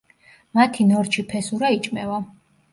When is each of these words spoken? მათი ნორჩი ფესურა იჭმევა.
მათი 0.59 0.87
ნორჩი 0.93 1.27
ფესურა 1.35 1.73
იჭმევა. 1.79 2.21